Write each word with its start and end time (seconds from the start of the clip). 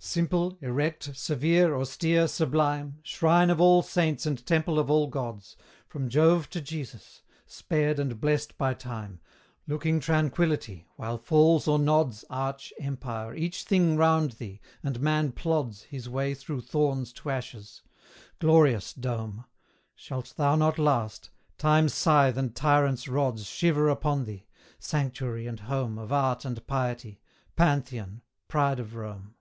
Simple, 0.00 0.56
erect, 0.60 1.10
severe, 1.16 1.74
austere, 1.74 2.28
sublime 2.28 3.00
Shrine 3.02 3.50
of 3.50 3.60
all 3.60 3.82
saints 3.82 4.26
and 4.26 4.46
temple 4.46 4.78
of 4.78 4.88
all 4.88 5.08
gods, 5.08 5.56
From 5.88 6.08
Jove 6.08 6.48
to 6.50 6.60
Jesus 6.60 7.22
spared 7.46 7.98
and 7.98 8.20
blest 8.20 8.56
by 8.56 8.74
time; 8.74 9.18
Looking 9.66 9.98
tranquillity, 9.98 10.86
while 10.94 11.18
falls 11.18 11.66
or 11.66 11.80
nods 11.80 12.24
Arch, 12.30 12.72
empire, 12.78 13.34
each 13.34 13.64
thing 13.64 13.96
round 13.96 14.34
thee, 14.34 14.60
and 14.84 15.00
man 15.00 15.32
plods 15.32 15.82
His 15.82 16.08
way 16.08 16.32
through 16.32 16.60
thorns 16.60 17.12
to 17.14 17.30
ashes 17.30 17.82
glorious 18.38 18.92
dome! 18.92 19.46
Shalt 19.96 20.34
thou 20.36 20.54
not 20.54 20.78
last? 20.78 21.30
Time's 21.58 21.92
scythe 21.92 22.36
and 22.36 22.54
tyrants' 22.54 23.08
rods 23.08 23.46
Shiver 23.48 23.88
upon 23.88 24.26
thee 24.26 24.46
sanctuary 24.78 25.48
and 25.48 25.58
home 25.58 25.98
Of 25.98 26.12
art 26.12 26.44
and 26.44 26.64
piety 26.68 27.20
Pantheon! 27.56 28.22
pride 28.46 28.78
of 28.78 28.94
Rome! 28.94 29.34